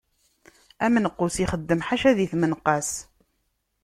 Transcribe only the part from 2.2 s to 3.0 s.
tmenqas.